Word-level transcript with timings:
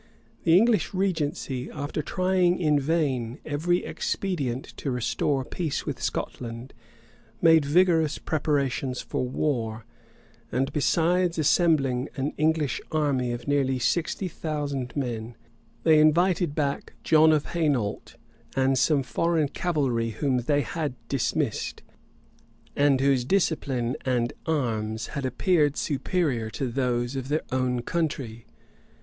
The 0.45 0.57
English 0.57 0.95
regency, 0.95 1.69
after 1.69 2.01
trying 2.01 2.57
in 2.57 2.79
vain 2.79 3.37
every 3.45 3.85
expedient 3.85 4.63
to 4.77 4.89
restore 4.89 5.45
peace 5.45 5.85
with 5.85 6.01
Scotland, 6.01 6.73
made 7.39 7.65
vigorous 7.65 8.17
preparations 8.17 8.99
for 9.03 9.29
war; 9.29 9.85
and 10.51 10.73
besides 10.73 11.37
assembling 11.37 12.09
an 12.15 12.33
English 12.35 12.81
army 12.91 13.31
of 13.31 13.47
near 13.47 13.79
sixty 13.79 14.27
thousand 14.27 14.95
men, 14.95 15.35
they 15.83 15.99
invited 15.99 16.55
back 16.55 16.93
John 17.03 17.31
of 17.31 17.49
Hainault, 17.53 18.15
and 18.55 18.79
some 18.79 19.03
foreign 19.03 19.49
cavalry 19.49 20.09
whom 20.09 20.39
they 20.39 20.61
had 20.61 20.95
dismissed, 21.09 21.83
and 22.75 22.99
whose 22.99 23.23
discipline 23.23 23.95
and 24.03 24.33
arms 24.47 25.07
had 25.13 25.27
appeared 25.27 25.77
superior 25.77 26.49
to 26.49 26.71
those 26.71 27.15
of 27.15 27.27
their 27.27 27.43
own 27.51 27.83
country. 27.83 28.47